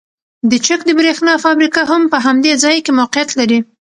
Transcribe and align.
د 0.49 0.51
چک 0.65 0.81
د 0.85 0.89
بریښنا 0.97 1.33
فابریکه 1.43 1.81
هم 1.91 2.01
په 2.11 2.17
همدې 2.25 2.53
ځای 2.63 2.77
کې 2.85 2.91
موقیعت 2.99 3.29
لري 3.39 3.59